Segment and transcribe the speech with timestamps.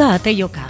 [0.00, 0.62] Uda ateioka.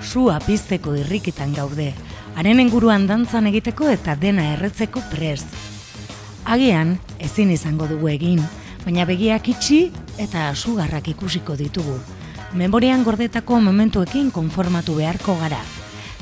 [0.00, 1.90] Sua pizteko irrikitan gaude,
[2.32, 5.42] haren inguruan dantzan egiteko eta dena erretzeko prez.
[6.48, 8.40] Agian, ezin izango dugu egin,
[8.86, 9.82] baina begiak itxi
[10.16, 11.98] eta sugarrak ikusiko ditugu.
[12.56, 15.60] Memorian gordetako momentuekin konformatu beharko gara.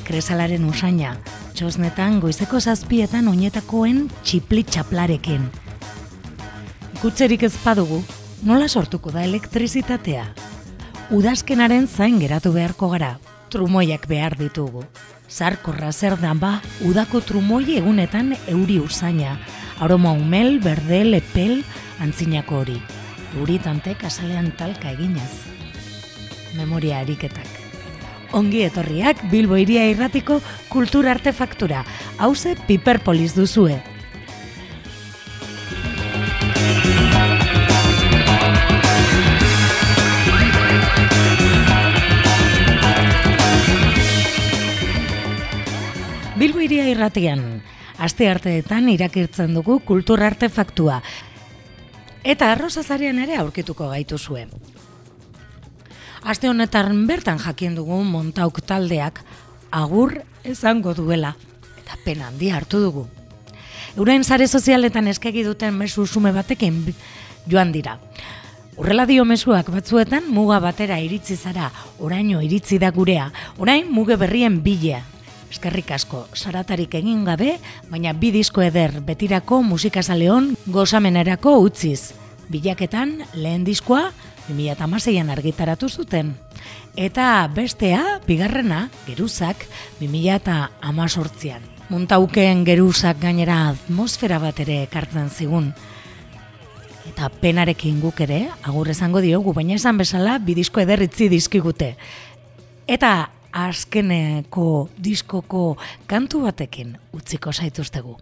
[0.02, 1.14] Kresalaren usaina,
[1.54, 5.46] txosnetan goizeko zazpietan oinetakoen txipli txaplarekin.
[6.98, 8.02] Ikutzerik ez padugu,
[8.42, 10.26] nola sortuko da elektrizitatea?
[11.08, 13.14] Udazkenaren zain geratu beharko gara,
[13.48, 14.82] trumoiak behar ditugu.
[15.32, 19.38] Zarkorra zer da ba, udako trumoi egunetan euri usaina,
[19.80, 21.62] aroma umel, berde, lepel,
[22.04, 22.76] antzinako hori.
[23.40, 25.32] Uritantek azalean talka eginez.
[26.58, 27.48] Memoria ariketak.
[28.36, 31.86] Ongi etorriak Bilbo iria irratiko kultur artefaktura.
[32.18, 33.80] Hauze Piperpolis duzue.
[46.38, 47.40] Bilbo iria irratian,
[47.98, 51.00] aste arteetan irakirtzen dugu kultur artefaktua.
[52.22, 54.52] Eta arrozazarian ere aurkituko gaitu zuen.
[56.22, 59.18] Aste honetan bertan jakien dugu montauk taldeak
[59.74, 61.34] agur esango duela
[61.82, 63.08] eta pena handia hartu dugu.
[63.96, 66.84] Euren sare sozialetan eskegi duten mesu sume batekin
[67.50, 67.98] joan dira.
[68.78, 74.62] Urrela dio mesuak batzuetan muga batera iritsi zara, oraino iritsi da gurea, orain muge berrien
[74.62, 75.02] bila.
[75.48, 77.54] Eskerrik asko, saratarik egin gabe,
[77.88, 82.12] baina bi disko eder betirako musikazaleon gozamenerako utziz.
[82.52, 84.10] Bilaketan, lehen diskoa,
[84.48, 86.34] 2006an argitaratu zuten.
[86.96, 89.66] Eta bestea, bigarrena, geruzak,
[90.00, 91.64] 2018an.
[91.88, 95.72] Montauken geruzak gainera atmosfera bat ere ekartzen zigun.
[97.08, 101.94] Eta penarekin guk ere, agur esango diogu, baina esan bezala, bidizko ederritzi dizkigute.
[102.88, 105.76] Eta azkeneko diskoko
[106.06, 108.16] kantu batekin utziko zaituztegu.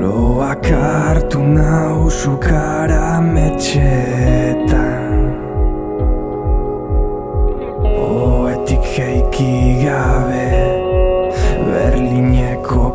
[0.00, 4.89] Loak hartu nauzu kara metxetan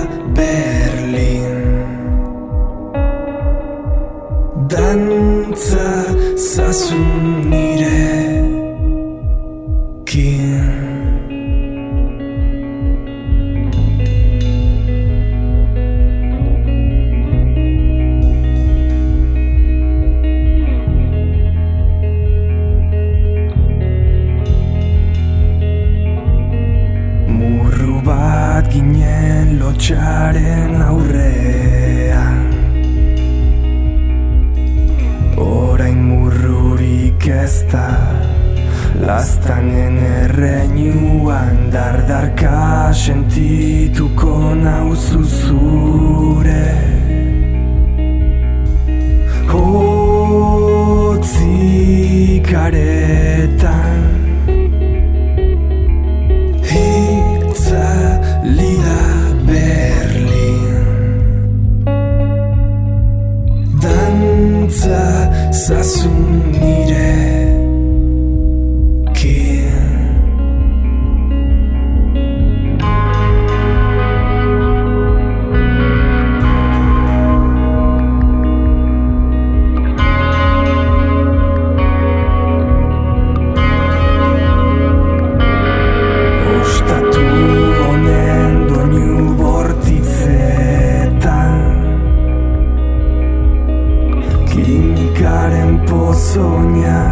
[94.82, 97.06] Kimikaren pozoina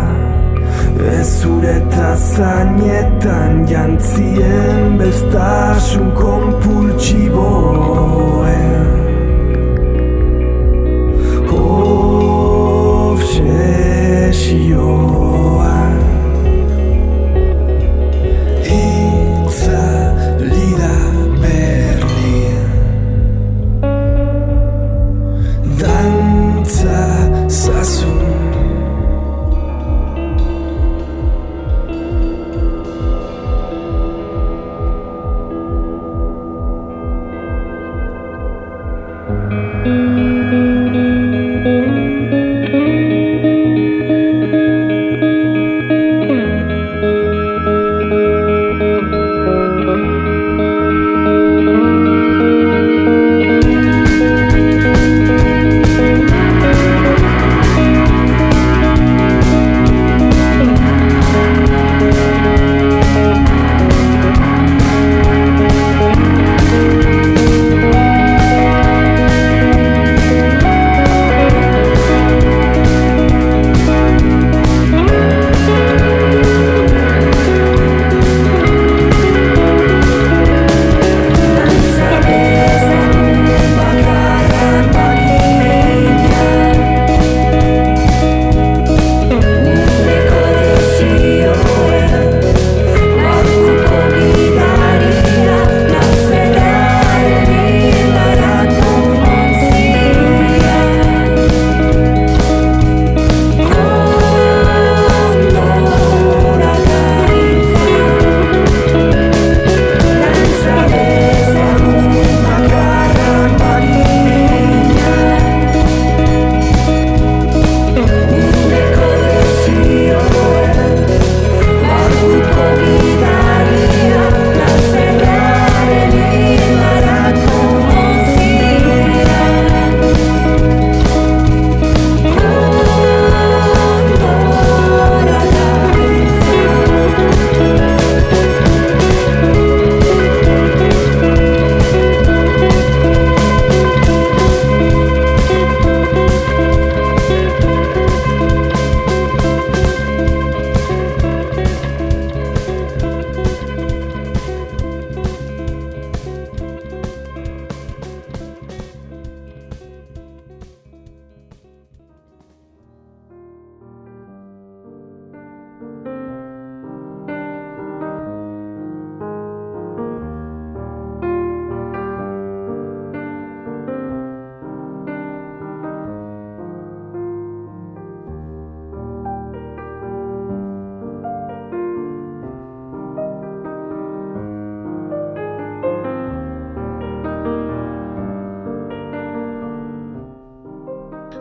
[1.19, 8.89] Ezureta zainetan jantzien bestasun konpultsiboen.
[11.53, 12.49] Obsesioan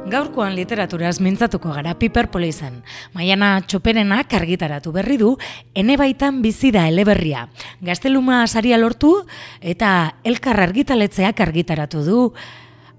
[0.08, 2.78] Gaurkoan literaturaz mintzatuko gara Piper Polizan.
[3.12, 5.34] Maiana Txoperenak argitaratu berri du,
[5.76, 7.44] ene baitan bizi da eleberria.
[7.84, 9.10] Gazteluma saria lortu
[9.60, 12.22] eta elkar argitaletzeak argitaratu du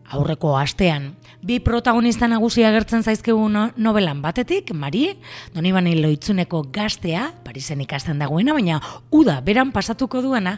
[0.09, 1.13] aurreko astean.
[1.45, 5.13] Bi protagonista nagusia agertzen zaizkegu no, novelan batetik, Mari,
[5.55, 8.79] Donibane Loitzuneko gaztea, Parisen ikasten dagoena, baina
[9.15, 10.57] uda beran pasatuko duena,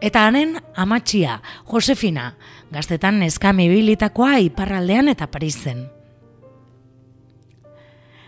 [0.00, 2.34] eta hanen amatxia, Josefina,
[2.70, 5.88] gaztetan neskame ibilitakoa iparraldean eta Parisen.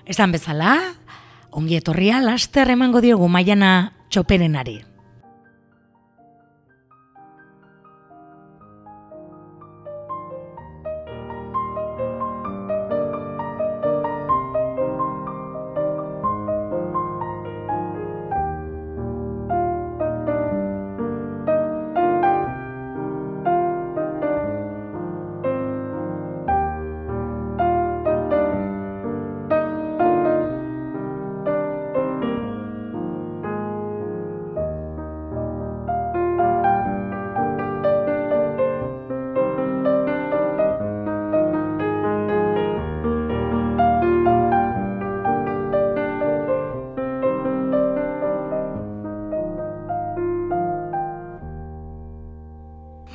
[0.06, 0.74] Esan bezala,
[1.52, 4.91] ongi etorria laster emango diogu maiana txoperenari.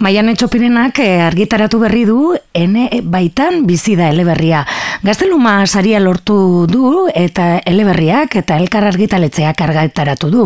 [0.08, 4.62] Maian etxopirenak eh, argitaratu berri du, ene baitan bizi da eleberria.
[5.04, 10.46] Gazteluma saria lortu du eta eleberriak eta elkar argitaletzeak argitaratu du.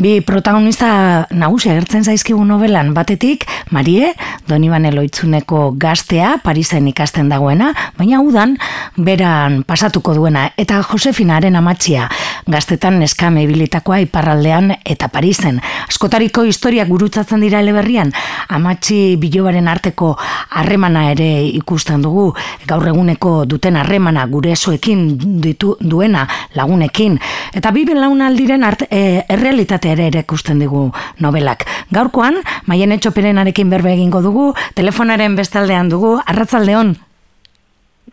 [0.00, 4.14] Bi protagonista nagusi agertzen zaizkigu novelan batetik, Marie,
[4.48, 8.56] Donibane Loitzuneko gaztea, Parisen ikasten dagoena, baina udan
[8.96, 10.46] beran pasatuko duena.
[10.56, 12.08] Eta Josefinaren amatxia,
[12.48, 15.60] gaztetan neskame ibilitakoa iparraldean eta Parisen.
[15.90, 18.16] Askotariko historiak gurutzatzen dira eleberrian,
[18.48, 20.12] amatxi bilobaren arteko
[20.50, 22.30] harremana ere ikusten dugu,
[22.68, 25.04] gaur eguneko duten harremana gure esoekin
[25.42, 27.18] ditu, duena lagunekin,
[27.54, 30.88] eta biben launaldiren art, e, errealitate ere ere ikusten dugu
[31.20, 31.66] novelak.
[31.92, 36.96] Gaurkoan, maien etxoperenarekin berbe egingo dugu, telefonaren bestaldean dugu, arratzaldeon.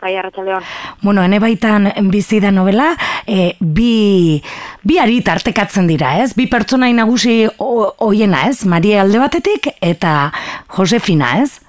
[0.00, 0.62] Bai, arratsaldeon.
[1.02, 2.94] Bueno, ene baitan bizi da novela,
[3.26, 4.40] e, bi,
[4.82, 6.32] bi ari tartekatzen dira, ez?
[6.36, 8.64] Bi pertsonai nagusi ho- hoiena, ez?
[8.66, 10.30] Maria alde batetik eta
[10.76, 11.60] Josefina, ez?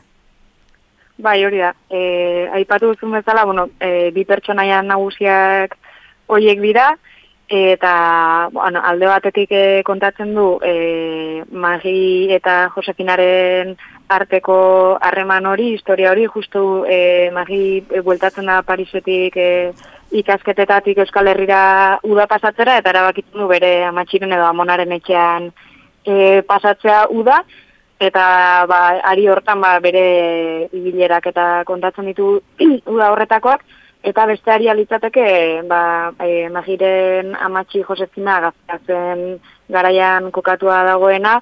[1.21, 1.73] Bai, hori da.
[1.89, 5.75] E, aipatu duzun bezala, bueno, e, bi pertsonaia nagusiak
[6.31, 6.95] hoiek dira,
[7.51, 13.75] eta bueno, alde batetik e, kontatzen du e, Magi eta Josefinaren
[14.11, 14.57] arteko
[15.01, 19.49] harreman hori, historia hori, justu e, Magi e, bueltatzen da Parisetik e,
[20.21, 21.63] ikasketetatik Euskal Herrira
[22.03, 25.51] uda pasatzera, eta erabakitzen du bere amatxiren edo amonaren etxean
[26.03, 27.41] e, pasatzea uda,
[28.01, 28.23] eta
[28.67, 32.33] ba, ari hortan ba, bere ibilerak eta kontatzen ditu
[32.93, 33.63] uda horretakoak,
[34.03, 35.25] eta beste ari alitzateke
[35.69, 35.81] ba,
[36.19, 39.37] e, magiren amatxi Josefina gaztatzen
[39.71, 41.39] garaian kokatua dagoena,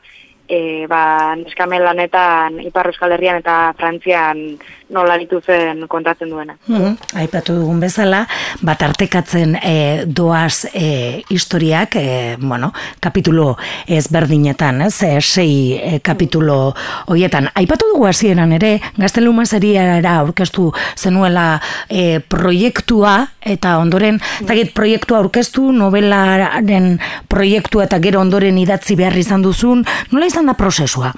[0.50, 4.58] e, ba, neskamel lanetan Ipar Euskal Herrian eta Frantzian
[4.90, 6.56] nola aritu zen kontatzen duena.
[6.68, 8.24] Mhm, Aipatu dugun bezala,
[8.66, 13.56] bat artekatzen e, doaz e, historiak, e, bueno, kapitulo
[13.88, 16.74] ezberdinetan, ez, e, sei e, kapitulo
[17.08, 17.50] hoietan.
[17.56, 25.72] Aipatu dugu hasieran ere, gazteluma seriara aurkeztu zenuela e, proiektua, eta ondoren, zakit proiektua aurkeztu,
[25.72, 26.96] novelaren
[27.30, 31.14] proiektua eta gero ondoren idatzi behar izan duzun, nola izan da prozesua?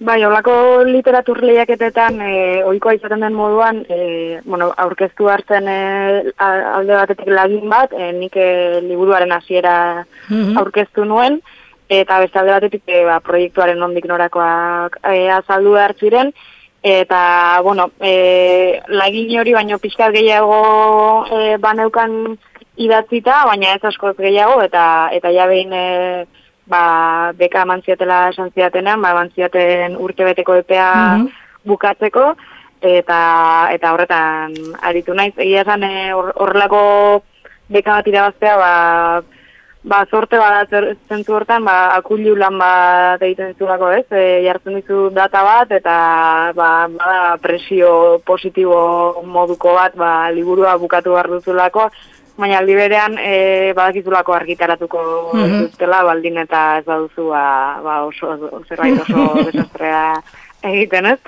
[0.00, 0.52] Bai, holako
[0.86, 5.78] literatur lehiaketetan e, ohikoa izaten den moduan, e, bueno, aurkeztu hartzen e,
[6.38, 10.56] alde batetik lagin bat, e, nik e, liburuaren hasiera Mhm.
[10.58, 11.40] aurkeztu nuen,
[11.88, 16.32] eta beste alde batetik e, ba, proiektuaren ondik norakoak e, azaldu behar ziren,
[16.82, 22.38] eta, bueno, e, lagin hori baino pixkat gehiago e, baneukan
[22.76, 26.26] idatzita, baina ez askoz gehiago, eta eta ja behin e,
[26.68, 31.28] ba, beka eman ziatela esan ziatenean, ba, eman ziaten urtebeteko epea Mhm.
[31.64, 32.34] bukatzeko,
[32.80, 35.34] eta eta horretan aritu naiz.
[35.36, 37.22] Egia esan e, hor- horrelako
[37.68, 39.22] beka bat irabaztea, ba,
[39.88, 40.68] ba sorte bat
[41.08, 44.06] zentzu hortan, ba, akullu lan bat egiten zizulako, ez?
[44.12, 45.96] E, jartzen dizu data bat, eta
[46.54, 51.90] ba, bada presio positibo moduko bat, ba, liburua bukatu behar duzulako,
[52.38, 55.00] baina aldi berean e, badakizulako argitaratuko
[55.34, 55.60] Mhm.
[55.66, 58.36] dutela, baldin eta ez baduzu ba, ba oso,
[58.68, 60.22] zerbait oso desastrea
[60.62, 61.18] egiten, ez?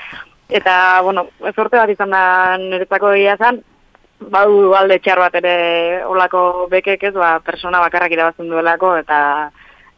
[0.48, 3.60] Eta, bueno, sorte bat izan da niretzako egia zen,
[4.20, 9.50] badu alde txar bat ere olako bekek ez, ba, persona bakarrak irabazten duelako, eta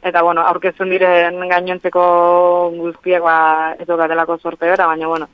[0.03, 2.03] eta bueno, aurkezten diren gainontzeko
[2.75, 5.29] guztiak ba, ez dokatelako sorte bera, baina bueno,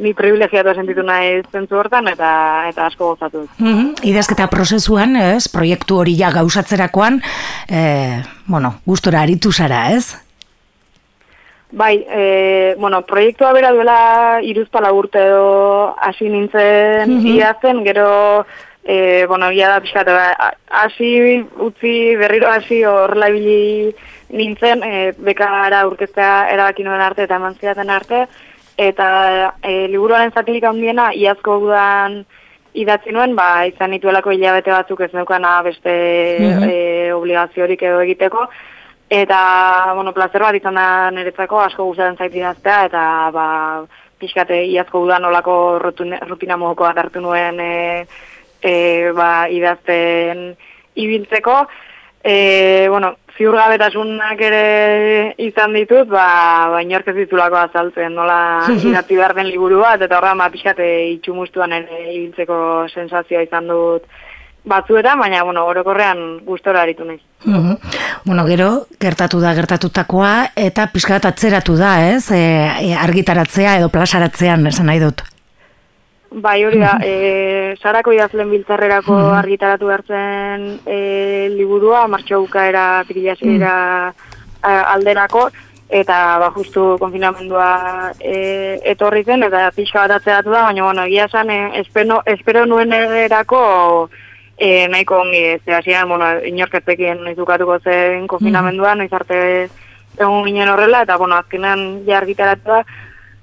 [0.00, 2.28] ni privilegiatu sentitu nahi zentzu hortan, eta
[2.68, 3.50] eta asko gozatu dut.
[3.58, 7.22] Mhm, Idazketa prozesuan, ez, proiektu hori ja gauzatzerakoan,
[7.68, 10.16] e, bueno, gustora aritu zara, ez?
[11.72, 17.26] Bai, e, bueno, proiektua bera duela iruzpala urte edo hasi nintzen Mhm.
[17.26, 18.46] idazten, gero,
[18.84, 20.06] e, bueno, ia da pixkat,
[20.70, 23.94] hasi utzi berriro hasi horrela ibili
[24.30, 28.26] nintzen, e, bekara aurkeztea erabaki nuen arte eta eman zidaten arte,
[28.76, 32.24] eta e, liburuaren zatilik handiena iazko udan
[32.74, 35.92] idatzi nuen, ba, izan nituelako hilabete batzuk ez neukana beste
[36.40, 36.70] Mhm.
[36.70, 38.48] e, obligaziorik edo egiteko,
[39.08, 43.44] Eta, bueno, placer bat izan da niretzako, asko gustatzen zait idaztea, eta, ba,
[44.18, 48.06] pixkate iazko udan olako rutina mogoko bat hartu nuen, e,
[48.62, 50.56] e, ba, idazten
[50.96, 51.54] ibiltzeko.
[52.24, 56.26] E, bueno, ziurgabetasunak ere izan ditut, ba,
[56.72, 58.38] ba inork ez ditulako azaltzen, nola
[58.90, 62.58] idatzi behar den liburu bat, eta horra, ba, pixkate itxumustuan ere ibiltzeko
[62.92, 64.08] sensazioa izan dut
[64.66, 67.04] batzuetan, baina, bueno, orokorrean gustora aritu.
[67.44, 67.76] Mhm.
[68.24, 72.32] Bueno, gero, gertatu da gertatutakoa, eta pixka bat atzeratu da, ez?
[72.34, 75.22] E, argitaratzea edo plasaratzean, esan nahi dut.
[76.30, 80.98] Bai, hori da, e, sarako idazlen biltzarrerako argitaratu behartzen e,
[81.54, 83.76] liburua, martxo bukaera pirilazera
[84.66, 85.46] alderako,
[85.88, 91.28] eta ba, justu konfinamendua e, etorri zen, eta pixka bat atzeratu da, baina, bueno, egia
[91.30, 93.62] esan, e, espero, espero nuen erako
[94.58, 99.40] e, nahiko ongi, ez da, hasieran, bueno, inorketzekien izukatuko zen konfinamendua, noiz arte
[100.16, 102.82] egun ginen horrela, eta, bueno, azkenean ja argitaratu da,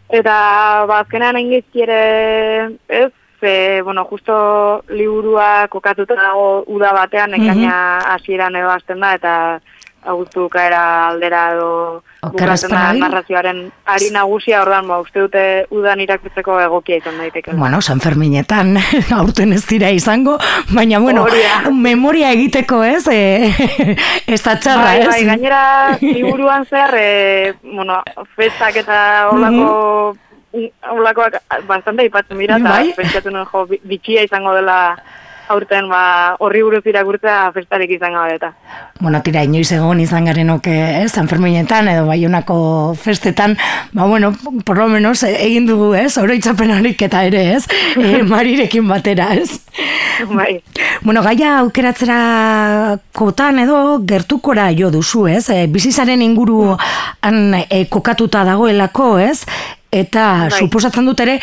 [0.10, 2.00] Eta, ba, azkenean engizki ere,
[2.88, 7.75] ez, e, bueno, justo liburua kokatuta dago uda batean, ekaina
[8.13, 9.33] hasieran edo hasten da, eta
[10.05, 11.69] agustu kaera aldera edo
[12.24, 15.43] Okerrez bukatzen da narrazioaren ari nagusia, ordan, ba, uste dute
[15.75, 17.51] udan irakurtzeko egokia izan daiteke.
[17.60, 18.77] Bueno, San Ferminetan,
[19.19, 20.38] aurten ez dira izango,
[20.72, 21.72] baina, bueno, Hori da.
[21.72, 23.07] memoria egiteko, ez?
[23.12, 23.51] E,
[24.33, 25.07] ez da txarra, bai, ez?
[25.07, 25.63] bai, gainera
[26.01, 28.01] liburuan zer, e, bueno,
[28.36, 30.15] festak eta holako
[30.91, 32.91] Holakoak bastante aipatzen dira, eta Bai.
[32.93, 34.75] pentsatu nuen jo, bi- bitxia izango dela
[35.50, 38.52] aurten ba, horri buruz irakurtzea festarik izango da eta.
[39.00, 43.58] Bueno, tira, inoiz egon izan garenok, eh, San Ferminetan edo Baionako festetan,
[43.92, 44.34] ba, bueno,
[44.66, 47.66] por lo menos eh, egin dugu, ez, oroitzapen eta ere, ez,
[47.98, 49.60] e, marirekin batera, ez.
[50.30, 50.62] bai,
[51.02, 55.50] Bueno, gaia aukeratzera kotan edo gertukora jo duzu, ez?
[55.50, 56.78] E, bizizaren inguru
[57.22, 59.44] han e, kokatuta dagoelako, ez?
[59.94, 60.60] Eta Bai.
[60.64, 61.38] suposatzen dut ere,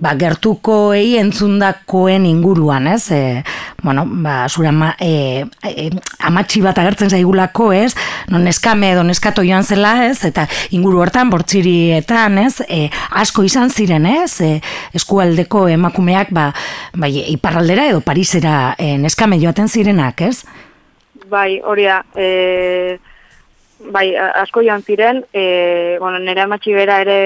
[0.00, 3.10] ba, gertukoei entzundakoen inguruan, ez?
[3.12, 3.42] E,
[3.82, 5.88] bueno, ba, zure ama, e, e,
[6.28, 7.94] amatxi bat agertzen zaigulako, ez?
[8.32, 10.22] Non neskame edo neskato joan zela, ez?
[10.28, 12.62] Eta inguru hortan, bortzirietan, ez?
[12.68, 12.86] E,
[13.22, 14.40] asko izan ziren, ez?
[14.40, 14.54] E,
[14.98, 16.52] eskualdeko emakumeak, ba,
[16.94, 20.42] bai, iparraldera edo Parisera e, neskame joaten zirenak, ez?
[21.28, 22.98] bai, hori da, e,
[23.78, 27.18] bai, asko joan ziren, e, bueno, nire amatxi bera ere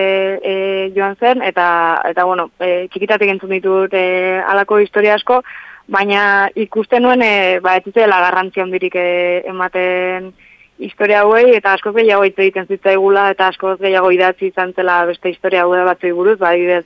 [0.43, 0.55] e,
[0.97, 1.67] joan zen, eta,
[2.09, 5.43] eta bueno, e, txikitatik entzun ditut e, alako historia asko,
[5.89, 10.33] baina ikusten nuen, e, ba, ez zutela garrantzi handirik e, ematen
[10.83, 15.31] historia hauei, eta asko gehiago hitz egiten zitzaigula, eta asko gehiago idatzi izan zela beste
[15.31, 16.85] historia hauei batzui buruz, ba, adibidez,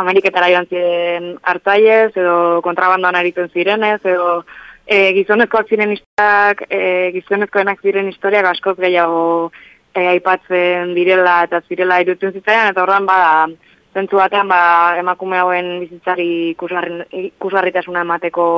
[0.00, 4.44] Ameriketara joan ziren hartzaiez, edo kontrabandoan aritzen zirenez, edo
[4.90, 9.52] e, gizonezkoak ziren historiak, e, gizonezkoenak ziren historiak askoz gehiago
[9.94, 13.46] e, aipatzen direla eta zirela irutzen zitzaian, eta horren bada,
[13.94, 14.58] zentzu batean ba,
[14.98, 18.48] emakume hauen bizitzari ikusgarri- ikusgarritasuna emateko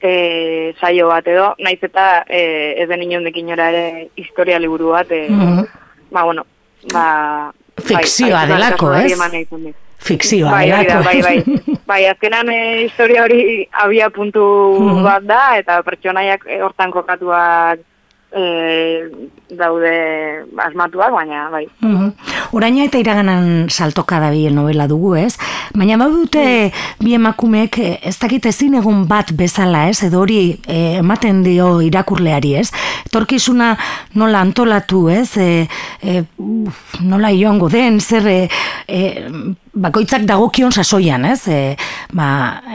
[0.00, 2.44] e, saio bat edo, naiz eta e,
[2.84, 5.66] ez den inondik inora ere historia liburu bat, e, Mhm.
[6.12, 6.46] ba, bueno,
[6.92, 7.52] ba...
[7.78, 9.74] Fikzioa bai, delako, hori ez?
[9.98, 11.04] Fikzioa Bai, delako.
[11.04, 11.60] bai, bai.
[11.88, 14.44] Bai, azkenan e, historia hori abia puntu
[14.78, 15.02] Mhm.
[15.04, 17.80] bat da, eta pertsonaiak e, hortan kokatuak
[18.36, 18.42] e,
[19.56, 19.92] daude
[20.66, 21.66] asmatuak, baina, bai.
[21.80, 22.10] Mhm.
[22.52, 25.34] Oraina eta iraganan saltoka da bilen novela dugu, ez?
[25.74, 26.70] Baina badute
[27.00, 30.02] bi emakumeek eh, ez dakit ezin egun bat bezala, ez?
[30.02, 32.70] Edo hori eh, ematen dio irakurleari, ez?
[33.12, 33.74] Torkizuna
[34.14, 35.36] nola antolatu, ez?
[35.36, 35.66] E,
[36.02, 36.22] e,
[37.00, 38.48] nola joango den, zer e,
[39.82, 41.40] bakoitzak dagokion sasoian, ez?
[41.48, 41.76] E,
[42.12, 42.28] ba,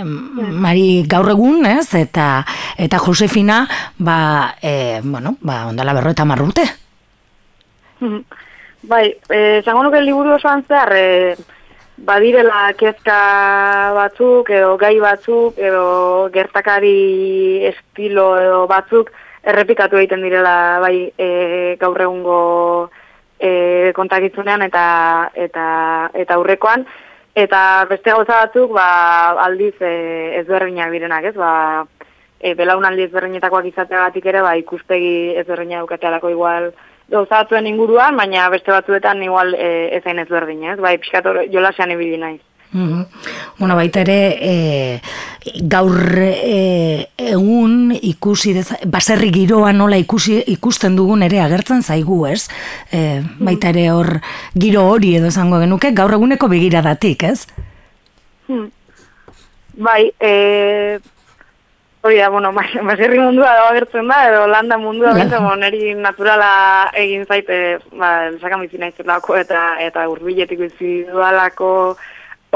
[0.03, 1.93] Mari gaur egun, ez?
[1.99, 2.43] Eta
[2.77, 3.63] eta Josefina,
[3.97, 6.65] ba, e, bueno, ba, ondala berro eta marrute.
[8.83, 11.35] Bai, eh, esango nuke liburu osoan zehar, e,
[12.03, 13.19] badirela kezka
[13.95, 19.13] batzuk, edo gai batzuk, edo gertakari estilo edo batzuk,
[19.43, 21.29] errepikatu egiten direla, bai, e,
[21.79, 22.41] gaur egungo
[23.43, 24.85] e, kontakitzunean eta,
[25.35, 25.65] eta,
[26.13, 26.85] eta aurrekoan,
[27.35, 28.87] eta beste gauza batzuk, ba,
[29.43, 29.93] aldiz e,
[30.41, 31.51] ezberdinak direnak, ez, ba,
[32.39, 36.71] e, belaunaldi ezberdinetakoak izateagatik ere, ba, ikuspegi ezberdina daukatealako igual
[37.11, 40.79] gauza batzuen inguruan, baina beste batzuetan igual e, ezain ezberdin, ez?
[40.81, 42.41] Bai, pixkat hor- jolasean ibili naiz.
[42.73, 43.05] Mhm.
[43.59, 45.01] Bueno, baita ere, e,
[45.69, 52.47] gaur e, egun ikusi, deza, baserri giroa nola ikusi, ikusten dugun ere agertzen zaigu, ez?
[52.91, 54.15] E, baita ere hor
[54.57, 57.45] giro hori edo esango genuke, gaur eguneko begiradatik, ez?
[58.47, 58.71] Hmm.
[59.77, 60.99] Bai, e,
[62.01, 65.21] hori da, bueno, bas- baserri mundua da agertzen da, edo landa mundua, Bai.
[65.21, 71.95] beste, bueno, neri naturala egin zaite, ba, sakan bizi naizelako eta eta hurbiletik bizi dudalako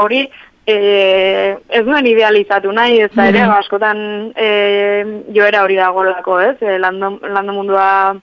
[0.04, 0.30] hori,
[0.68, 3.48] e, ez nuen idealizatu nahi, ez da ere, Mhm.
[3.50, 8.16] ba, askotan e, joera hori dagoelako, ez, e, lando, lando mundua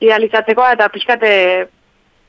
[0.00, 1.68] idealizatzeko, eta pixkate,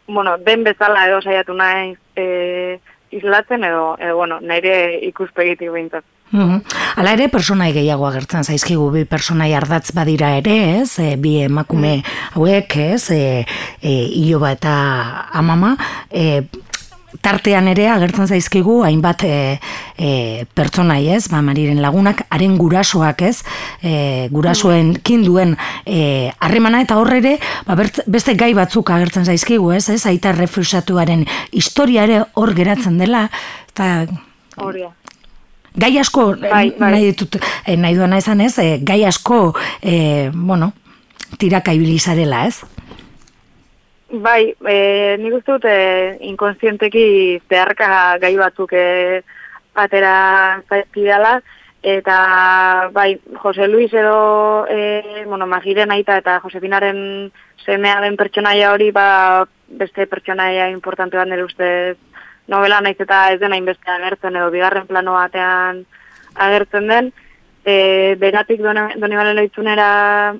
[0.07, 2.79] bueno, den bezala edo saiatu nahi e,
[3.11, 6.03] islatzen, edo, edo bueno, nire ikuspegitik behintzat.
[6.31, 6.61] Mhm.
[6.97, 10.99] Hala ere, personai gehiago agertzen zaizkigu, bi personai ardatz badira ere, ez?
[11.01, 12.03] E, bi emakume
[12.35, 13.09] hauek, ez?
[13.09, 13.45] E,
[13.81, 14.73] e, Iloba eta
[15.33, 15.75] amama,
[16.11, 16.43] e,
[17.21, 19.59] tartean ere agertzen zaizkigu hainbat e,
[19.97, 20.09] e,
[20.53, 21.27] pertsonai, ez?
[21.31, 23.41] Ba, Mariren lagunak, haren gurasoak, ez?
[23.81, 27.33] E, gurasoen kinduen e, harremana eta horre ere,
[27.67, 29.87] ba, bertz- beste gai batzuk agertzen zaizkigu, ez?
[29.89, 30.05] ez?
[30.05, 33.27] Aita refusatuaren historia ere hor geratzen dela,
[33.73, 34.05] eta
[34.59, 34.89] Hori da.
[35.79, 36.91] Gai asko, Bai, bai.
[36.91, 37.37] nahi ditut,
[37.77, 40.73] nahi duena izan ez, gai asko, eh, bueno,
[41.37, 42.63] tiraka ibili zarela, ez?
[44.09, 49.21] Bai, e, nik uste dut e, inkonsienteki zeharka gai batzuk e,
[49.77, 51.35] atera zaizkidala,
[51.85, 57.31] eta bai, Jose Luis edo e, bueno, Magiren aita eta Josepinaren
[57.63, 61.97] semea den pertsonaia hori ba, beste pertsonaia importante bat nire ustez
[62.47, 65.85] novela naiz eta ez dena inbeste agertzen edo bigarren plano batean
[66.33, 67.13] agertzen den,
[67.63, 69.89] e, beratik doni, donibalen loitzunera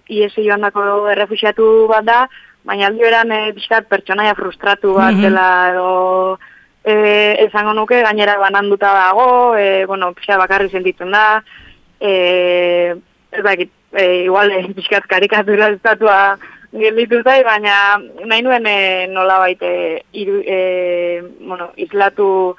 [0.09, 2.21] iesi joan dako errefusiatu bat da,
[2.69, 5.21] baina aldi beran e, pixkat pertsonaia frustratu bat Mhm.
[5.25, 6.39] dela edo
[6.85, 6.93] e,
[7.47, 11.43] esango nuke, gainera bananduta dago, e, bueno, pixka bakarri sentitzen da,
[11.99, 12.95] e,
[13.31, 16.37] ez dakit, e, igual, e, pixkat karikatura estatua
[16.71, 22.55] gelditu zai, baina nahi nuen e, nola baite, iru, e, bueno, islatu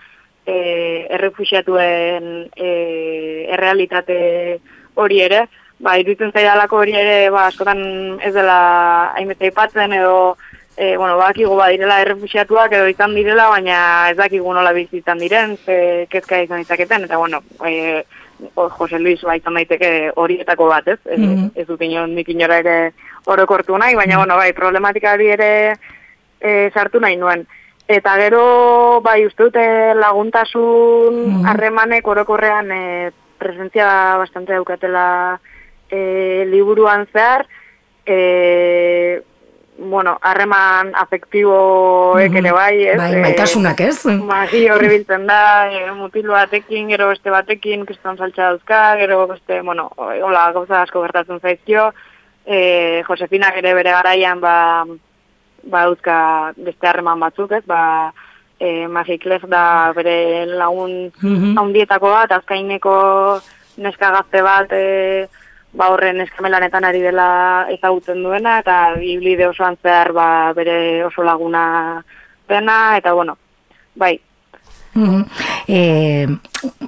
[0.47, 4.61] e, errefusiatuen e, errealitate
[4.95, 5.47] hori ere,
[5.81, 10.37] ba, iruditzen zaidalako hori ere, ba, askotan ez dela hainbete aipatzen edo,
[10.77, 16.07] e, bueno, bakigu badirela errefusiatuak edo izan direla, baina ez dakigu nola bizitzan diren, ze
[16.11, 18.05] kezka izan ditzaketen, eta bueno, e,
[18.55, 20.99] Jose Luis ba izan daiteke horietako bat, ez?
[21.07, 21.51] Ez, Mhm.
[21.55, 22.93] ez dut inon nik inora ere
[23.27, 25.77] orokortu nahi, baina bueno, bai, problematika hori ere
[26.41, 27.47] e, sartu nahi nuen.
[27.89, 31.47] Eta gero, bai, uste dute laguntasun Mhm.
[31.47, 35.39] harremanek orokorrean e, presentzia bastante daukatela
[35.91, 37.47] e, liburuan zehar,
[38.07, 39.23] e,
[39.81, 42.97] bueno, harreman afektiboek ere bai, ez?
[43.01, 44.05] Bai, E, maitasunak, ez?
[44.29, 49.61] Magi horri biltzen da, e, mutilu batekin, gero beste batekin, kriston saltza dauzka, gero beste,
[49.65, 51.93] bueno, hola, gauza asko gertatzen zaizkio,
[52.45, 54.85] e, Josefinak ere bere garaian, ba,
[55.65, 58.13] ba dauzka beste harreman batzuk, ez, ba,
[58.61, 61.57] e, Magi Klef da bere lagun Mhm.
[61.59, 63.41] haundietako bat, azkaineko
[63.79, 65.27] neska gazte bat, e,
[65.73, 72.03] ba horren eskamelanetan ari dela ezagutzen duena, eta biblide osoan zehar ba, bere oso laguna
[72.49, 73.37] dena, eta bueno,
[73.95, 74.17] bai,
[74.93, 75.25] Mhm.
[75.69, 76.27] E,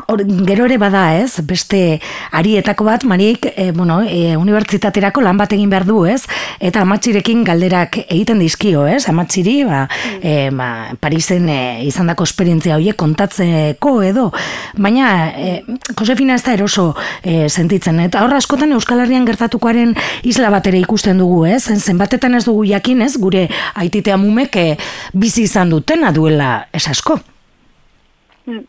[0.08, 1.38] hor- gero ere bada, ez?
[1.46, 2.00] Beste
[2.32, 6.24] arietako bat, Marik, e, bueno, e, unibertsitaterako lan bat egin behar du, ez?
[6.58, 9.06] Eta amatxirekin galderak egiten dizkio, ez?
[9.08, 9.88] Amatxiri, ba,
[10.20, 10.68] e, ba,
[11.00, 14.32] Parisen e, izandako esperientzia horiek kontatzeko edo,
[14.76, 15.62] baina e,
[15.98, 20.82] Josefina ez da eroso e, sentitzen, eta horra askotan Euskal Herrian gertatukoaren isla bat ere
[20.82, 21.62] ikusten dugu, ez?
[21.70, 23.14] Zen- Zenbatetan ez dugu jakin, ez?
[23.16, 24.68] Gure aititea mumek e,
[25.14, 27.20] bizi izan dutena duela ez asko.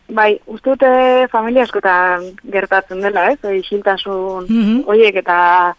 [0.08, 0.90] Bai, uste dute
[1.32, 3.40] familia askotan gertatzen dela, ez?
[3.44, 4.84] E, Isiltasun Mhm.
[4.86, 5.76] horiek eta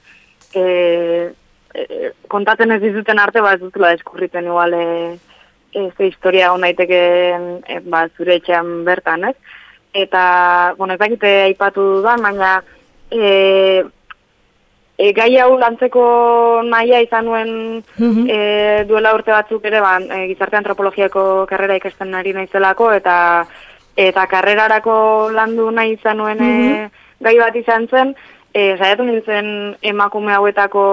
[0.54, 1.30] e,
[1.74, 5.18] e, kontatzen ez dizuten arte, ba ez dutela eskurritzen igual e,
[5.72, 9.36] e, ze historia hon daiteken e, ba, zure etxean bertan, ez?
[9.92, 12.62] Eta, bueno, ez dakite aipatu dudan, baina
[13.10, 13.84] e,
[14.98, 18.26] e, gai hau lantzeko nahia izan nuen Mhm.
[18.28, 23.46] e, duela urte batzuk ere, ba, e, gizarte antropologiako karrera ikasten ari naizelako, eta
[23.96, 26.88] eta karrerarako landu nahi izan nuen e,
[27.22, 28.14] gai bat izan zen,
[28.54, 29.48] e, saiatu nintzen
[29.82, 30.84] emakume hauetako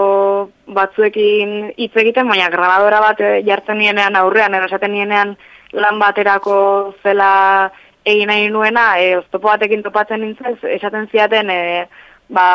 [0.75, 5.35] batzuekin hitz egiten, baina grabadora bat e, jartzen nienean aurrean, edo esaten nienean
[5.73, 6.57] lan baterako
[7.03, 7.71] zela
[8.05, 11.87] egin nahi nuena, e, oztopo batekin topatzen nintzen, esaten ziaten, e,
[12.29, 12.47] ba,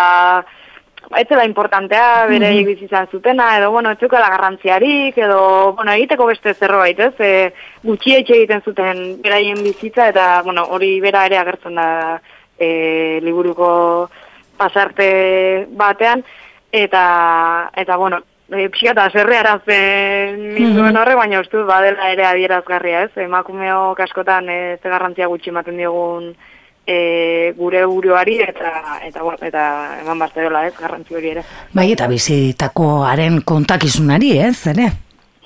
[1.10, 5.92] ba, ez zela importantea, bere mm bizizan zutena, edo, bueno, ez zukala garrantziarik, edo, bueno,
[5.92, 7.52] egiteko beste zerbait, ez, e,
[7.84, 11.88] gutxietxe egiten zuten beraien bizitza, eta, bueno, hori bera ere agertzen da
[12.58, 14.10] e, liburuko
[14.56, 16.24] pasarte batean,
[16.72, 23.06] eta, eta bueno, e, pixka eta zerre arazten ninduen horre, baina uste badela ere adierazgarria,
[23.06, 26.34] ez, emakumeok askotan e, ze garrantzia gutxi ematen diogun
[26.87, 31.44] e, gure buruari eta eta bueno, eta eman barte dola, ez, garrantzi hori ere.
[31.75, 34.90] Bai, eta bizitakoaren kontakizunari, ez, ere?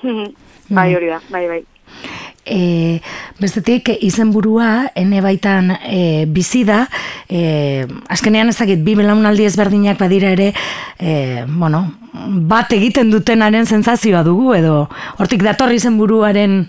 [0.78, 1.62] bai, hori da, bai, bai.
[2.50, 3.00] E,
[3.38, 6.82] bestetik, izenburua ene baitan e, bizi da,
[7.28, 10.50] e, azkenean ez dakit, bi belaunaldi ezberdinak badira ere,
[10.98, 11.84] e, bueno,
[12.50, 14.84] bat egiten dutenaren sentsazioa dugu, edo
[15.18, 16.62] hortik datorri izenburuaren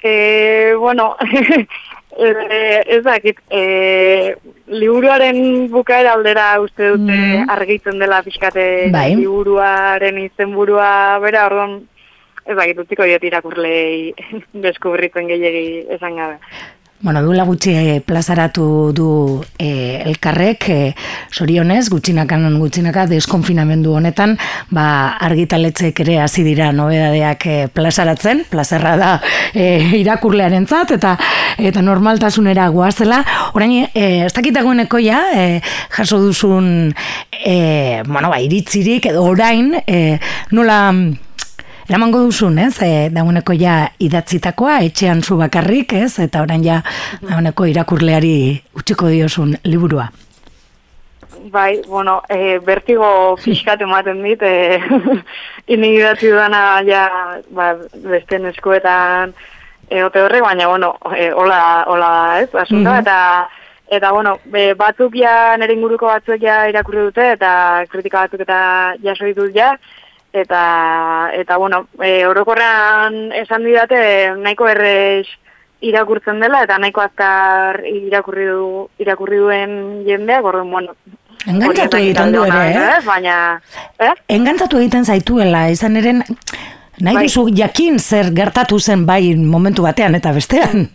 [0.00, 1.16] E, bueno,
[2.18, 4.34] e, ez dakit, e,
[4.66, 7.50] liburuaren bukaera aldera uste dute Mhm.
[7.50, 9.14] argitzen dela pixkate Bai.
[9.16, 11.80] liburuaren izenburua bera, orduan,
[12.46, 14.14] ez dakit, utziko diot irakurlei
[14.66, 16.38] deskubritzen gehiegi esan gabe.
[17.00, 20.94] Bueno, duela gutxi eh, plazaratu du eh, elkarrek, eh,
[21.30, 24.34] sorionez, gutxinakan gutxinaka deskonfinamendu honetan,
[24.74, 29.12] ba, argitaletzek ere hasi dira nobedadeak eh, plazaratzen, plazarra da
[29.54, 31.14] eh, irakurlearen eta,
[31.56, 33.22] eta normaltasunera goazela.
[33.54, 35.62] Orain, eh, ez dakit dagoeneko ja, eh,
[35.94, 36.92] jaso duzun,
[37.44, 40.18] eh, bueno, ba, iritzirik, edo orain, eh,
[40.50, 40.82] nola...
[41.88, 42.74] Eramango duzun, ez?
[42.84, 43.74] E, dagoeneko ja
[44.04, 46.18] idatzitakoa, etxean zu bakarrik, ez?
[46.20, 46.82] Eta orain ja
[47.22, 48.32] dagoeneko irakurleari
[48.76, 50.10] utziko diosun liburua.
[51.48, 53.08] Bai, bueno, e, bertigo
[53.40, 54.76] pixkat ematen dit, e,
[55.74, 57.06] inik idatzi dudana ja,
[57.56, 57.70] ba,
[58.04, 59.32] beste eskuetan
[59.88, 62.10] egote horre, baina, bueno, e, hola, hola,
[62.42, 63.00] ez, asunta, Mhm.
[63.00, 63.48] eta,
[63.88, 68.60] eta, bueno, be, batzuk ja, nire inguruko batzuek ja irakurri dute, eta kritika batzuk eta
[69.02, 69.78] jaso ditut ja,
[70.40, 74.00] eta eta bueno, e, orokorrean esan didate
[74.38, 75.28] nahiko errex
[75.80, 80.96] irakurtzen dela eta nahiko azkar irakurri du irakurri duen jendeak, orduan bueno,
[81.46, 82.96] Engantzatu egiten du ere, eh?
[83.06, 83.34] Baina,
[84.02, 84.10] eh?
[84.34, 86.24] Engantzatu egiten zaituela, izan eren,
[86.98, 87.26] nahi Bai.
[87.28, 90.88] duzu jakin zer gertatu zen bai momentu batean eta bestean.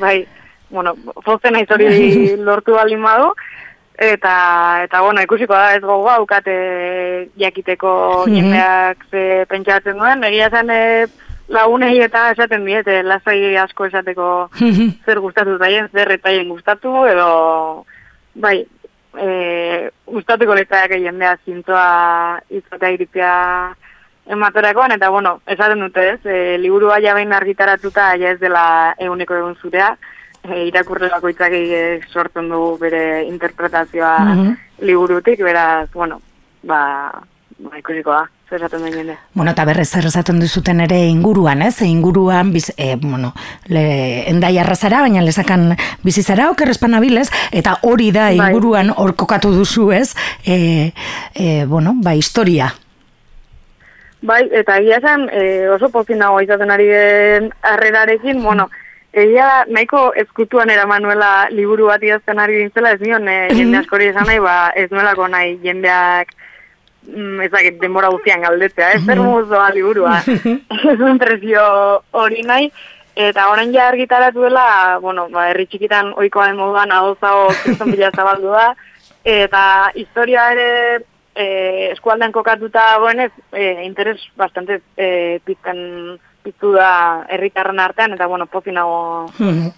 [0.00, 0.22] Bai,
[0.70, 1.90] bueno, fozen naiz hori
[2.48, 3.34] lortu baldin badu,
[4.02, 8.34] eta, eta bueno, ikusiko da ez gogoa aukate jakiteko Mhm.
[8.34, 11.06] jendeak ze pentsatzen duen, egia zen e,
[11.48, 14.50] lagunei eta esaten diete, lasai asko esateko
[15.06, 17.84] zer gustatu zaien, zer etaien gustatu, edo,
[18.34, 18.66] bai,
[19.20, 23.32] e, gustatuko litzaiake jendea zintzoa izatea iritzia
[24.26, 29.34] ematerakoan, eta bueno, esaten dute ez, e, liburua ja behin argitaratuta ja ez dela eguneko
[29.34, 29.96] egun zurea,
[30.66, 31.52] irakurle bakoitzak
[32.12, 34.56] sortzen du bere interpretazioa Mhm.
[34.80, 36.20] liburutik, beraz, bueno,
[36.62, 37.12] ba,
[37.58, 39.16] ba ikusiko da, zer esaten den jende.
[39.34, 41.80] Bueno, eta berrez zer esaten duzuten ere inguruan, ez?
[41.82, 43.32] Inguruan, biz, e, bueno,
[43.68, 48.36] le, endai arrazara, baina lezakan bizizara, okerrezpan abilez, eta hori da Bai.
[48.36, 50.14] inguruan hor kokatu duzu, ez?
[50.44, 50.92] E,
[51.34, 52.74] e, bueno, ba, historia.
[54.22, 58.68] Bai, eta egia esan e, oso pozin nago izaten ari den harrerarekin, bueno,
[59.12, 64.08] egia da, nahiko ezkutuan eramanuela liburu bat idazten ari dintzela, ez nion e, jende askori
[64.08, 66.32] esan nahi, ba, ez nuelako nahi jendeak
[67.10, 69.02] mm, ez dakit denbora guztian galdetzea, ez?
[69.04, 70.16] Zer muzoa liburua.
[70.92, 71.66] ez duen presio
[72.22, 72.72] hori nahi,
[73.28, 74.66] eta orain ja argitaratu dela,
[75.04, 78.66] bueno, ba, herri txikitan oikoa den moduan adozago kriston bila zabaldu da,
[79.28, 79.62] eta
[79.94, 80.70] historia ere
[81.34, 81.46] e,
[81.92, 88.74] eskualdean kokatuta goenez, e, interes bastante e, pizten piztu da herritarren artean, eta bueno, pozi
[88.74, 89.30] nago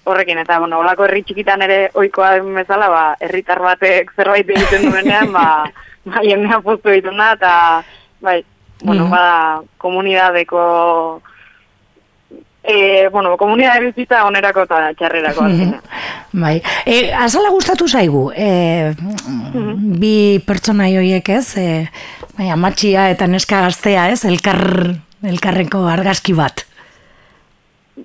[0.04, 4.88] horrekin, eta bueno, olako herri txikitan ere oikoa den bezala, ba, herritar batek zerbait egiten
[4.90, 5.46] duenean, ba,
[6.08, 7.52] ba jendea poztu egiten da, eta
[8.24, 8.40] bai,
[8.84, 10.64] bueno, bada komunidadeko
[12.66, 15.42] E, bueno, komunidade bizitza onerako eta txarrerako.
[15.44, 15.82] azkenean.
[16.32, 16.54] Bai,
[16.88, 18.94] e, azala gustatu zaigu, e,
[20.00, 21.66] bi pertsona joiek ez, e,
[22.38, 24.64] bai, amatxia eta neska gaztea ez, elkar,
[25.26, 26.64] elkarreko argazki bat.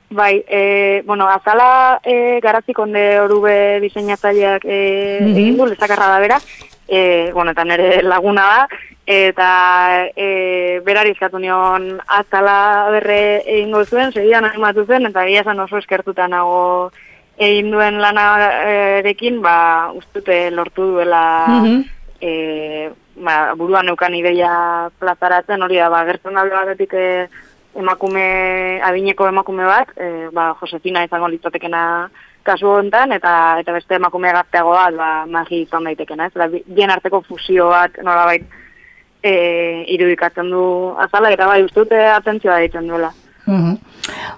[0.09, 5.37] Bai, e, bueno, azala e, garazik onde orube diseinatzaileak e, Mhm.
[5.37, 6.37] egin du, lezakarra da bera,
[6.87, 8.67] e, bueno, eta nire laguna da,
[9.07, 15.59] eta e, berari eskatu nion azala berre egingo zuen, segidan animatu zen, eta egia esan
[15.59, 16.91] oso eskertuta nago
[17.37, 21.83] egin duen lanarekin, ba, ustute lortu duela Mhm.
[22.21, 27.05] e, ba, buruan neukan ideia plazaratzen, hori da, ba, gertzen alde batetik e,
[27.79, 28.25] emakume,
[28.83, 31.83] adineko emakume bat, e, ba, Josefina izango litzatekena
[32.43, 36.49] kasu honetan, eta eta beste emakume gazteago bat, ba, magi izan daitekena, ez?
[36.51, 38.45] Bi- bien arteko fusio bat, nolabait,
[39.23, 39.33] e,
[39.95, 40.63] irudikatzen du
[40.97, 43.11] azala, eta bai, uste dute atentzioa ditzen duela.
[43.49, 43.77] Mhm.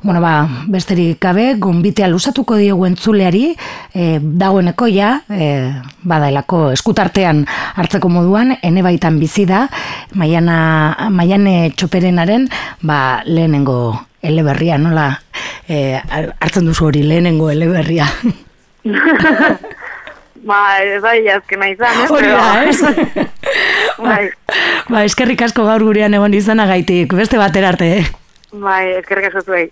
[0.04, 3.56] Bueno, ba, besterik gabe, gonbitea luzatuko diogu entzuleari,
[3.94, 5.72] e, dagoeneko ja, e,
[6.08, 7.44] badaelako eskutartean
[7.76, 9.66] hartzeko moduan, ene baitan bizi da,
[10.16, 12.48] maiana, maiane txoperenaren,
[12.82, 15.10] ba, lehenengo eleberria, nola,
[15.68, 16.00] e,
[16.40, 18.08] hartzen duzu hori, lehenengo eleberria.
[20.42, 20.58] Ba,
[21.04, 22.10] da, azkena izan, ez?
[22.10, 22.82] Hori Pero- da, ez?
[24.02, 24.32] Bai,
[24.90, 28.08] ba, eskerrik asko gaur gurean egon izanagaitik, beste batera arte, eh?
[28.52, 29.72] Bai, eskerrik asko zuei.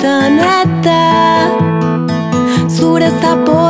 [0.00, 1.00] Poltsiko etan eta
[2.68, 3.69] zure zaporean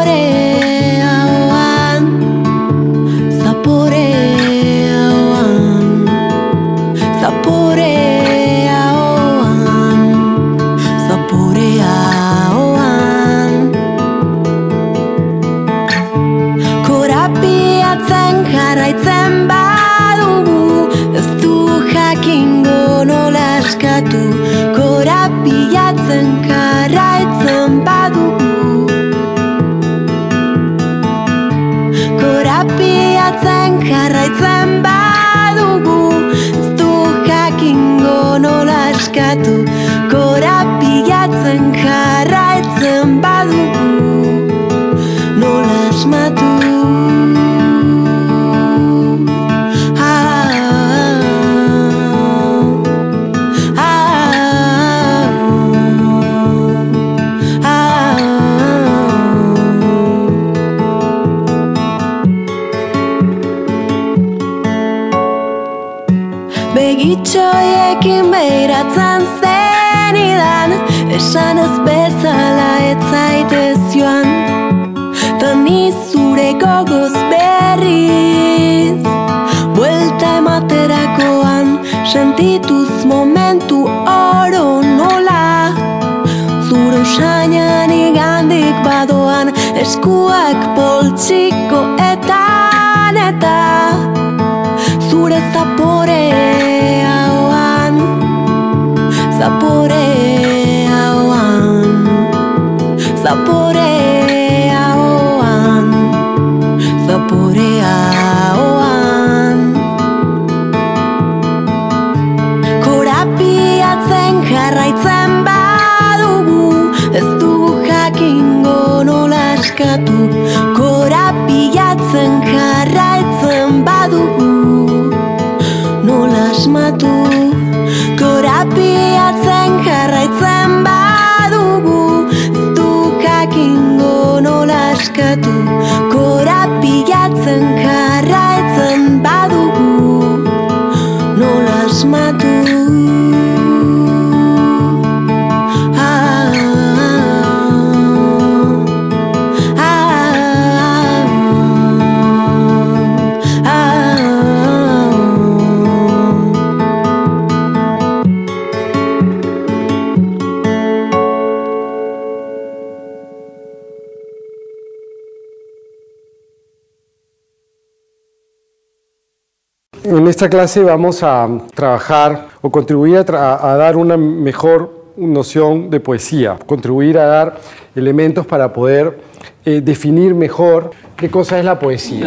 [170.40, 176.00] esta clase vamos a trabajar o contribuir a, tra- a dar una mejor noción de
[176.00, 177.60] poesía, contribuir a dar
[177.94, 179.20] elementos para poder
[179.66, 182.24] eh, definir mejor qué cosa es la poesía.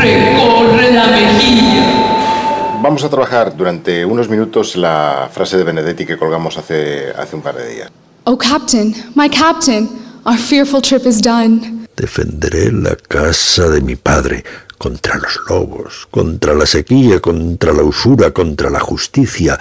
[0.00, 2.80] recorre la mejilla.
[2.80, 7.42] Vamos a trabajar durante unos minutos la frase de Benedetti que colgamos hace, hace un
[7.42, 7.90] par de días.
[8.24, 9.86] Oh, Captain, my Captain,
[10.24, 11.84] our fearful trip is done.
[11.94, 14.44] Defenderé la casa de mi padre
[14.78, 19.58] contra los lobos, contra la sequía, contra la usura, contra la justicia.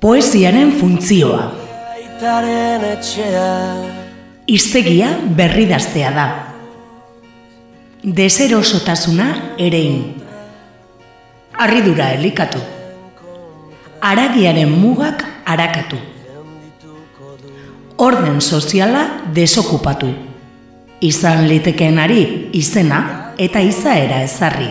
[0.00, 1.52] Poesiaren funtzioa.
[4.46, 6.26] Iztegia berridaztea da.
[8.02, 10.14] Deserosotasuna erein.
[11.58, 12.62] Arridura elikatu.
[14.00, 15.98] Aragiaren mugak arakatu.
[17.98, 19.02] Orden soziala
[19.34, 20.08] desokupatu.
[21.00, 23.00] Izan litekeenari izena
[23.38, 24.70] eta izaera ezarri.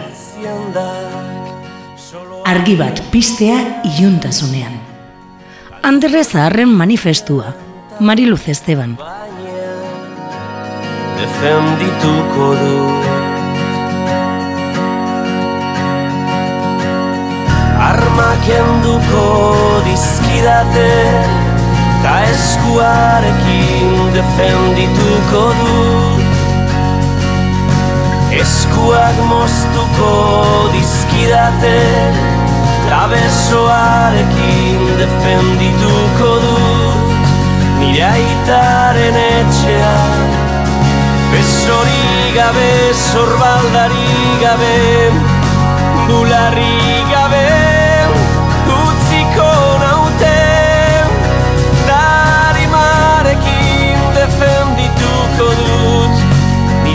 [2.47, 3.59] Argi bat pistea
[3.91, 4.79] iluntasunean.
[5.83, 7.53] Andre Zaharren manifestua.
[7.99, 8.97] Mariluz Esteban.
[11.17, 12.77] defendituko du
[17.89, 19.25] Armak enduko
[19.87, 21.46] dizkidate
[22.07, 25.73] Ta eskuarekin defendituko du.
[28.37, 30.11] Eskuak moztuko
[30.71, 31.75] dizkidate
[32.87, 36.55] Ta besoarekin defendituko du.
[37.81, 40.27] Nire aitaren etxean
[41.31, 45.11] Besori gabe, zorbaldari gabe,
[46.07, 47.26] bularri gabe,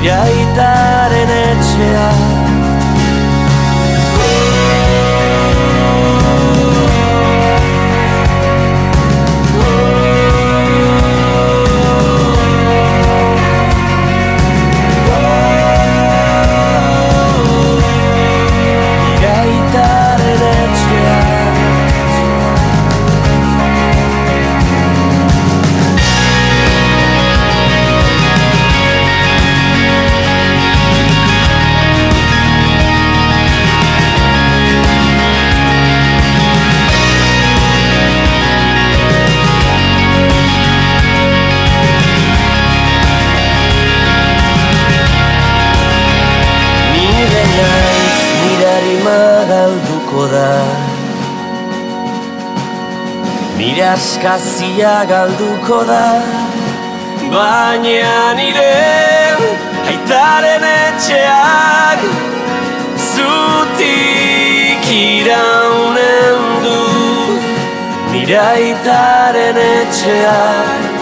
[0.03, 2.32] nire aitaren etxea.
[54.83, 56.22] Eskazia galduko da.
[57.30, 58.72] Baina nire
[59.91, 62.01] aitaren etxeak
[63.11, 66.80] Zutik iraunen du.
[68.12, 71.02] Nire aitaren etxeak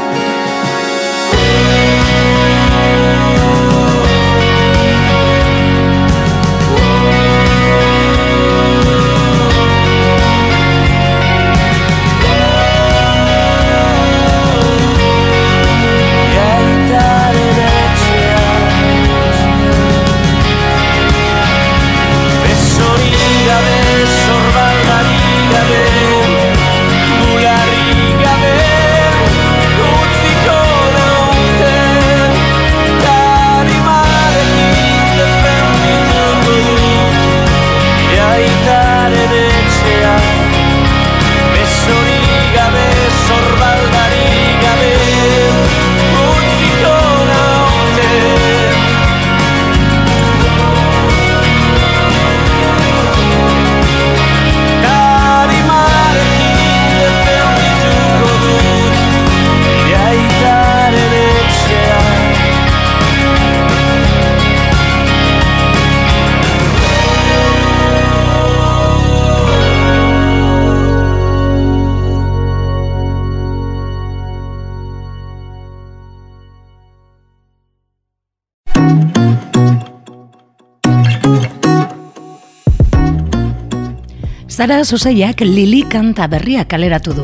[84.60, 87.22] Zara Sosaiak Lili kanta berria kaleratu du.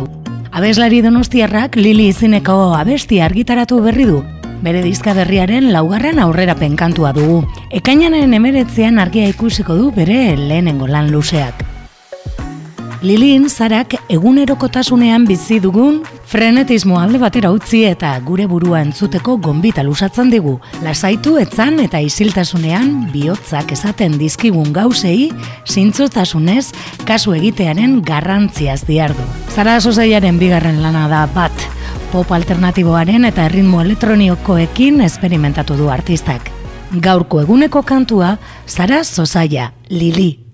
[0.56, 4.22] Abeslari donostiarrak Lili izineko abesti argitaratu berri du.
[4.64, 7.42] Bere diska berriaren laugarren aurrerapen kantua dugu.
[7.68, 11.60] Ekainaren emeretzean argia ikusiko du bere lehenengo lan luzeak.
[13.04, 16.00] Lilin zarak egunerokotasunean bizi dugun
[16.36, 20.58] frenetismo alde batera utzi eta gure burua entzuteko gonbita lusatzen digu.
[20.84, 25.30] Lasaitu etzan eta isiltasunean bihotzak esaten dizkigun gauzei
[25.64, 26.74] zintzotasunez
[27.08, 29.24] kasu egitearen garrantziaz diardu.
[29.48, 31.68] Zara sozaiaren bigarren lana da bat,
[32.12, 36.52] pop alternatiboaren eta erritmo elektronikoekin esperimentatu du artistak.
[36.92, 38.36] Gaurko eguneko kantua,
[38.68, 40.45] Zara Zozaia, Lili.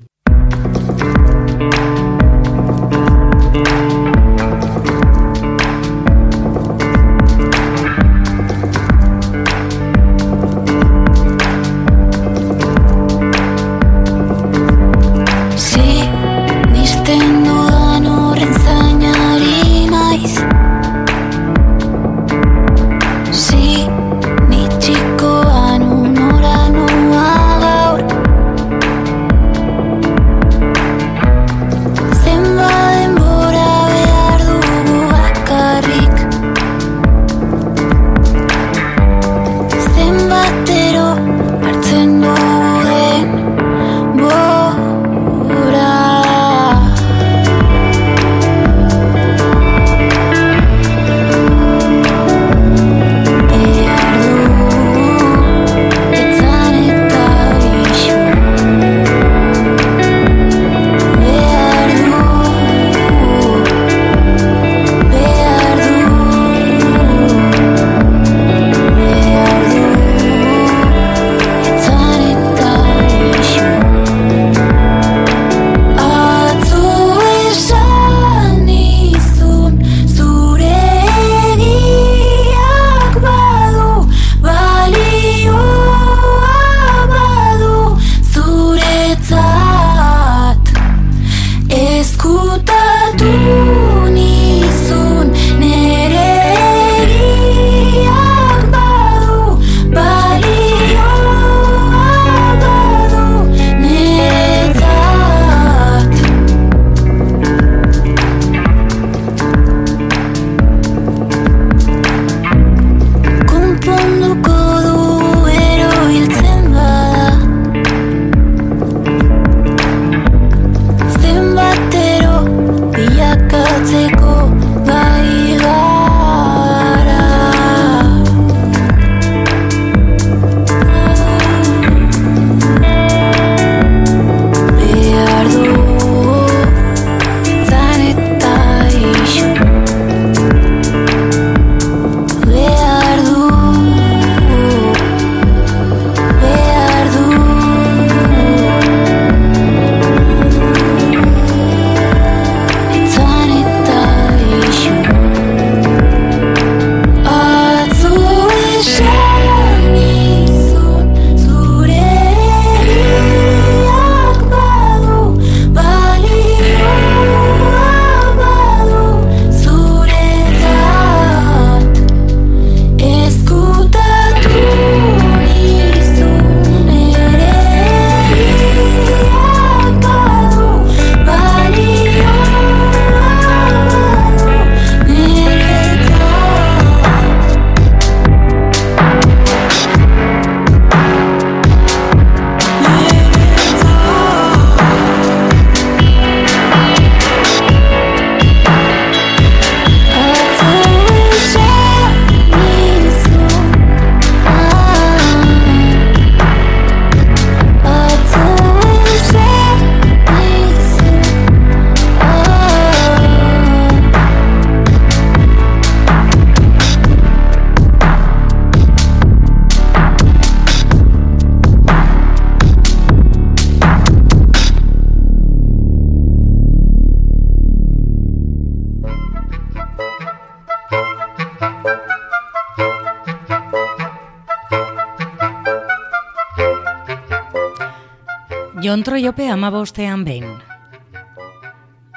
[238.92, 240.50] Jontroiope amabostean behin.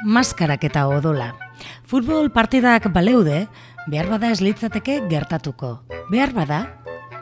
[0.03, 1.30] Maskarak eta odola.
[1.88, 3.45] Futbol partidak baleude,
[3.88, 5.69] behar bada ez litzateke gertatuko.
[6.09, 6.57] Behar bada,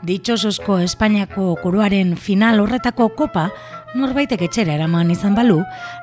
[0.09, 3.43] ditxosozko Espainiako koruaren final horretako kopa,
[3.93, 5.59] norbaitek etxera eraman izan balu,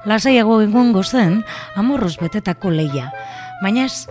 [0.07, 1.41] lasaiago egongo zen
[1.75, 3.09] amorruz betetako leia.
[3.65, 4.07] Baina ez,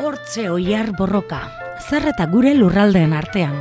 [0.00, 1.42] hortze oiar borroka,
[1.84, 3.60] zer eta gure lurraldeen artean.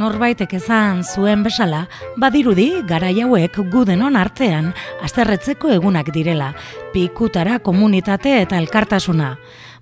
[0.00, 1.82] Norbaitek ezan zuen besala,
[2.16, 4.70] badirudi garai hauek gudenon artean
[5.04, 6.54] azterretzeko egunak direla,
[6.94, 9.34] pikutara komunitate eta elkartasuna.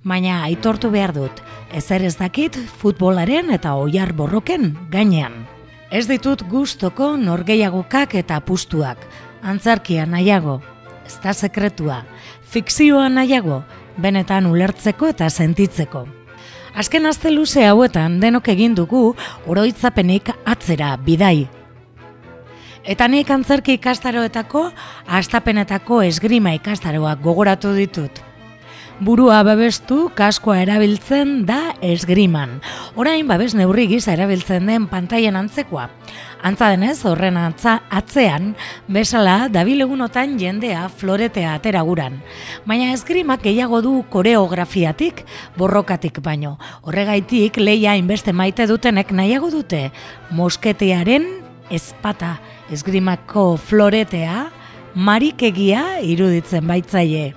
[0.03, 5.45] Baina aitortu behar dut, ezer ez dakit futbolaren eta oiar borroken gainean.
[5.95, 9.07] Ez ditut gustoko norgeiagokak eta apustuak,
[9.43, 10.59] antzarkia nahiago,
[11.07, 12.03] ez da sekretua,
[12.51, 13.63] fikzioa nahiago,
[13.99, 16.09] benetan ulertzeko eta sentitzeko.
[16.75, 19.15] Azken azte luze hauetan denok egin dugu
[19.51, 21.49] oroitzapenik atzera bidai.
[22.87, 24.71] Eta nik antzerki ikastaroetako,
[25.19, 28.23] astapenetako esgrima ikastaroak gogoratu ditut.
[29.01, 32.59] Burua babestu kaskoa erabiltzen da esgriman.
[33.01, 35.89] Orain babes neurri gisa erabiltzen den pantailan antzekoa.
[36.43, 38.55] Antza denez, horren antza atzean,
[38.89, 42.17] bezala dabilegunotan jendea floretea atera guran.
[42.65, 45.25] Baina esgrimak gehiago du koreografiatik,
[45.59, 46.57] borrokatik baino.
[46.83, 49.91] Horregaitik leia inbeste maite dutenek nahiago dute,
[50.31, 51.29] mosketearen
[51.71, 52.39] espata
[52.73, 54.49] esgrimako floretea,
[54.95, 57.35] marikegia iruditzen baitzaie.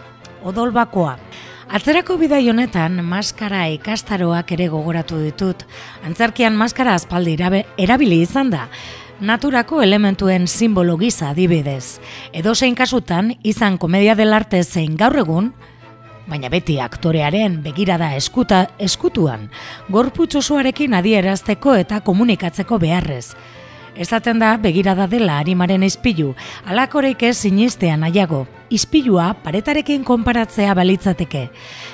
[0.47, 1.17] Odolbakoa.
[1.71, 5.63] Atzerako bidai honetan maskara ikastaroak ere gogoratu ditut.
[6.03, 7.37] Antzerkian maskara aspaldi
[7.77, 8.67] erabili izan da.
[9.21, 11.99] Naturako elementuen simbolo gisa adibidez.
[12.33, 15.53] Edo zein kasutan izan komedia del arte zein gaur egun,
[16.27, 19.49] baina beti aktorearen begirada eskuta eskutuan,
[19.89, 23.35] gorputz osoarekin adierazteko eta komunikatzeko beharrez.
[23.95, 26.33] Esaten da begirada dela harimaren ispilu,
[26.65, 31.47] alakoreik ez sinistean nahiago, ispilua paretarekin konparatzea balitzateke.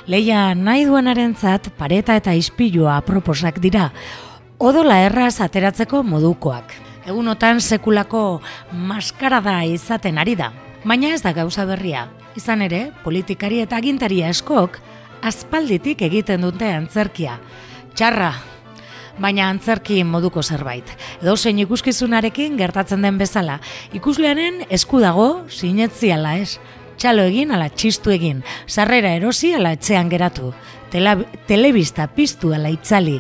[0.07, 3.89] Leia nahi duenarentzat pareta eta ispilua aproposak dira,
[4.59, 6.71] odola erraz ateratzeko modukoak.
[7.09, 10.51] Egunotan sekulako maskarada izaten ari da,
[10.86, 12.07] baina ez da gauza berria.
[12.39, 14.80] Izan ere, politikari eta agintari askok
[15.25, 17.39] aspalditik egiten dute antzerkia.
[17.97, 18.32] Txarra,
[19.20, 20.89] baina antzerki moduko zerbait.
[21.22, 23.59] Edo zein ikuskizunarekin gertatzen den bezala,
[23.93, 26.57] ikuslearen esku dago sinetziala ez.
[26.99, 30.51] Txalo egin ala txistu egin, sarrera erosi ala etxean geratu,
[30.89, 31.13] Tela,
[31.45, 33.20] telebista piztu ala itzali,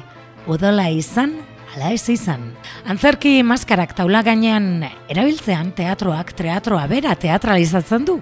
[0.49, 1.35] odola izan
[1.75, 2.49] ala ez izan.
[2.89, 8.17] Antzerki maskarak taula gainean erabiltzean teatroak teatroa bera teatralizatzen du.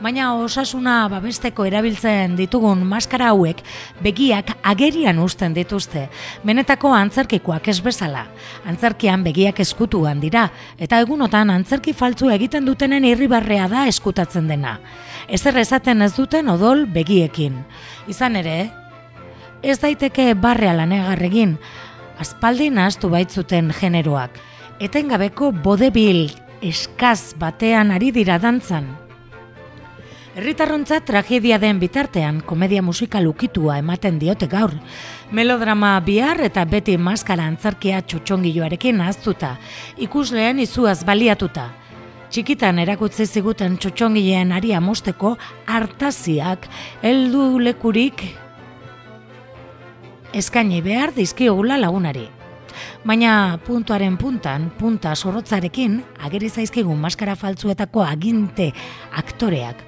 [0.00, 3.60] Baina osasuna babesteko erabiltzen ditugun maskara hauek
[4.04, 6.06] begiak agerian uzten dituzte.
[6.46, 8.26] Benetako antzerkikoak ez bezala.
[8.68, 14.78] Antzerkian begiak eskutuan dira eta egunotan antzerki faltzu egiten dutenen irribarrea da eskutatzen dena.
[15.28, 17.64] Ezer esaten ez duten odol begiekin.
[18.08, 18.70] Izan ere,
[19.62, 21.56] ez daiteke barrea lanegar egin,
[22.20, 24.38] aspaldi nahaztu baitzuten generoak.
[24.80, 26.28] Etengabeko bodebil
[26.62, 28.88] eskaz batean ari dira dantzan.
[30.38, 34.70] Herritarrontza tragedia den bitartean komedia musikal ukitua ematen diote gaur.
[35.34, 39.56] Melodrama bihar eta beti maskara antzarkia txotxongiloarekin ahaztuta,
[39.98, 41.66] ikusleen izuaz baliatuta.
[42.30, 45.34] Txikitan erakutzi ziguten txotxongileen aria mosteko
[45.66, 46.68] hartaziak
[47.02, 48.22] heldu lekurik
[50.32, 52.28] eskaini behar dizkiogula lagunari.
[53.04, 58.72] Baina puntuaren puntan, punta sorrotzarekin, ageri zaizkigun maskara faltzuetako aginte
[59.16, 59.80] aktoreak,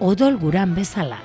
[0.00, 1.20] odol guran bezala.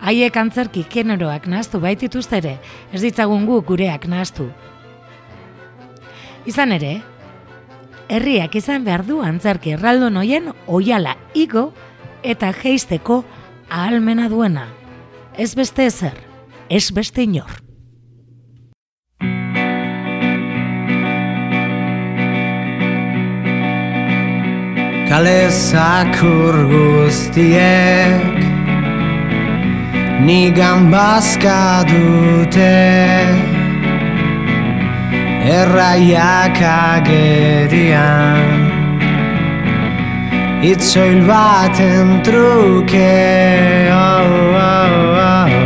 [0.00, 2.56] Haiek antzerki generoak nahaztu baitituzte ere,
[2.92, 4.48] ez ditzagun guk gureak nahaztu.
[6.48, 6.94] Izan ere,
[8.08, 11.68] herriak izan behar du antzerki erraldo noien oiala igo
[12.22, 13.24] eta geisteko
[13.68, 14.79] ahalmena duena.
[15.40, 16.12] Ez beste ezer,
[16.68, 17.52] ez beste inor.
[25.08, 28.36] Kale zakur guztiek
[30.28, 32.76] Nigan bazka dute
[35.56, 38.69] Erraiak agerian
[40.62, 45.59] E c'è il va dentro che oh, oh, oh.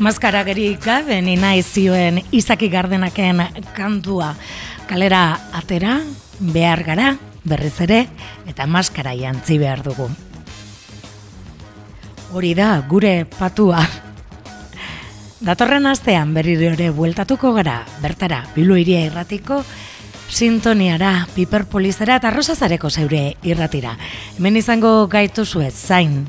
[0.00, 3.42] Maskaragerik gabe ni naiz zioen Izaki Gardenaken
[3.76, 4.30] kantua
[4.88, 5.98] kalera atera
[6.40, 7.10] behar gara
[7.44, 7.98] berriz ere
[8.48, 10.08] eta maskara jantzi behar dugu.
[12.32, 13.84] Hori da gure patua.
[15.44, 19.60] Datorren astean berriro ere bueltatuko gara bertara Bilu iria irratiko
[20.30, 23.98] sintoniara, piperpolizera eta rosazareko zeure irratira.
[24.38, 26.22] Hemen izango gaitu zuet zain